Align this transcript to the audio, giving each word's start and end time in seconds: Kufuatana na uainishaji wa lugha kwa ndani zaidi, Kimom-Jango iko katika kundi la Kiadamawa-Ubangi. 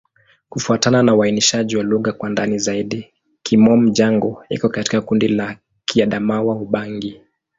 Kufuatana 0.49 1.03
na 1.03 1.15
uainishaji 1.15 1.77
wa 1.77 1.83
lugha 1.83 2.11
kwa 2.13 2.29
ndani 2.29 2.59
zaidi, 2.59 3.13
Kimom-Jango 3.43 4.43
iko 4.49 4.69
katika 4.69 5.01
kundi 5.01 5.27
la 5.27 5.57
Kiadamawa-Ubangi. 5.85 7.21